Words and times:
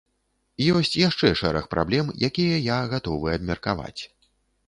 Ёсць 0.77 0.95
яшчэ 0.99 1.29
шэраг 1.41 1.67
праблем, 1.75 2.09
якія 2.29 2.57
я 2.75 2.79
гатовы 2.93 3.31
абмеркаваць. 3.37 4.01